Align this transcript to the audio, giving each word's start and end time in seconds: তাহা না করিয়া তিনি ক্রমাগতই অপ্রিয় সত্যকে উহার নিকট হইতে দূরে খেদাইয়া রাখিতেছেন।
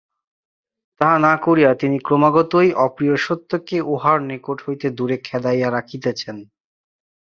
তাহা 1.01 1.17
না 1.19 1.33
করিয়া 1.37 1.71
তিনি 1.73 1.97
ক্রমাগতই 1.99 2.69
অপ্রিয় 2.85 3.15
সত্যকে 3.17 3.77
উহার 3.93 4.19
নিকট 4.21 4.57
হইতে 4.65 4.87
দূরে 4.89 5.17
খেদাইয়া 5.17 5.69
রাখিতেছেন। 5.71 6.37